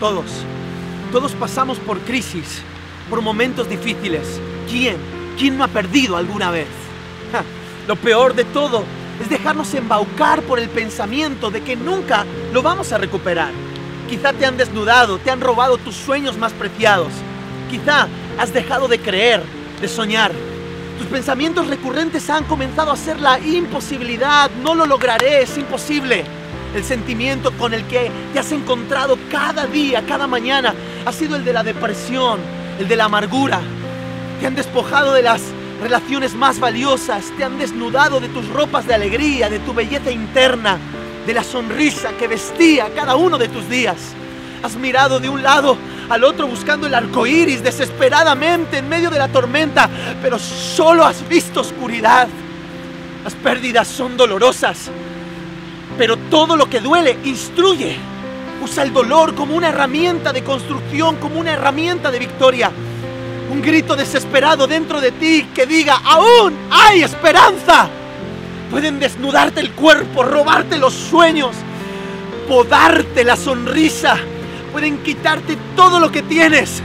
[0.00, 0.26] Todos.
[1.10, 2.62] Todos pasamos por crisis,
[3.10, 4.40] por momentos difíciles.
[4.70, 4.96] ¿Quién?
[5.38, 6.68] ¿Quién no ha perdido alguna vez?
[7.88, 8.84] Lo peor de todo
[9.20, 13.50] es dejarnos embaucar por el pensamiento de que nunca lo vamos a recuperar.
[14.08, 17.12] Quizá te han desnudado, te han robado tus sueños más preciados.
[17.70, 18.06] Quizá
[18.38, 19.42] has dejado de creer,
[19.80, 20.32] de soñar.
[20.98, 24.50] Tus pensamientos recurrentes han comenzado a ser la imposibilidad.
[24.62, 26.24] No lo lograré, es imposible.
[26.74, 30.74] El sentimiento con el que te has encontrado cada día, cada mañana,
[31.06, 32.38] ha sido el de la depresión,
[32.78, 33.60] el de la amargura.
[34.40, 35.40] Te han despojado de las
[35.82, 40.78] relaciones más valiosas, te han desnudado de tus ropas de alegría, de tu belleza interna,
[41.26, 43.96] de la sonrisa que vestía cada uno de tus días.
[44.62, 45.76] Has mirado de un lado
[46.08, 49.88] al otro buscando el arco iris desesperadamente en medio de la tormenta,
[50.20, 52.28] pero solo has visto oscuridad.
[53.24, 54.90] Las pérdidas son dolorosas,
[55.96, 57.96] pero todo lo que duele instruye.
[58.62, 62.70] Usa el dolor como una herramienta de construcción, como una herramienta de victoria.
[63.50, 67.88] Un grito desesperado dentro de ti que diga, aún hay esperanza.
[68.70, 71.56] Pueden desnudarte el cuerpo, robarte los sueños,
[72.46, 74.18] podarte la sonrisa.
[74.72, 76.82] Pueden quitarte todo lo que tienes.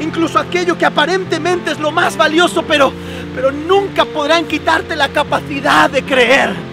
[0.00, 2.92] Incluso aquello que aparentemente es lo más valioso, pero,
[3.34, 6.71] pero nunca podrán quitarte la capacidad de creer.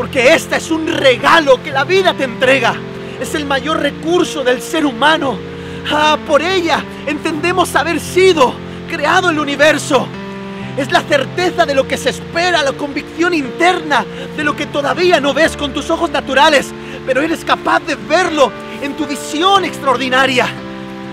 [0.00, 2.72] Porque esta es un regalo que la vida te entrega.
[3.20, 5.36] Es el mayor recurso del ser humano.
[5.92, 8.54] Ah, por ella entendemos haber sido
[8.88, 10.06] creado el universo.
[10.78, 14.06] Es la certeza de lo que se espera, la convicción interna
[14.38, 16.70] de lo que todavía no ves con tus ojos naturales,
[17.04, 20.46] pero eres capaz de verlo en tu visión extraordinaria.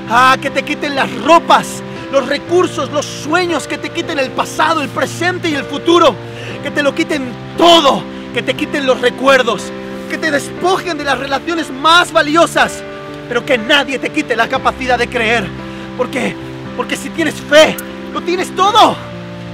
[0.09, 4.81] Ah, que te quiten las ropas, los recursos, los sueños, que te quiten el pasado,
[4.81, 6.15] el presente y el futuro,
[6.63, 8.01] que te lo quiten todo,
[8.37, 9.63] que te quiten los recuerdos,
[10.11, 12.83] que te despojen de las relaciones más valiosas,
[13.27, 15.47] pero que nadie te quite la capacidad de creer,
[15.97, 16.35] porque
[16.75, 17.75] porque si tienes fe,
[18.13, 18.95] lo tienes todo.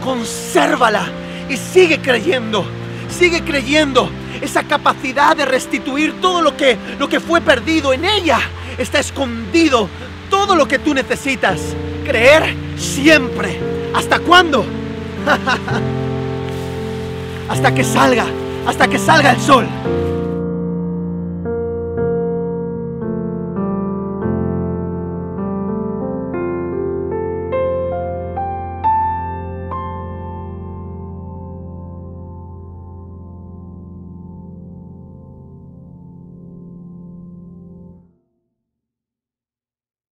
[0.03, 1.05] Consérvala
[1.49, 2.66] y sigue creyendo.
[3.09, 4.09] Sigue creyendo
[4.41, 8.39] esa capacidad de restituir todo lo que lo que fue perdido en ella.
[8.77, 9.88] Está escondido
[10.29, 11.61] todo lo que tú necesitas.
[12.03, 13.57] Creer siempre.
[13.95, 14.65] ¿Hasta cuándo?
[17.50, 18.25] hasta que salga,
[18.66, 19.68] hasta que salga el sol.